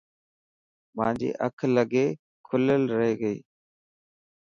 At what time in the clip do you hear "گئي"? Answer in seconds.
3.21-3.37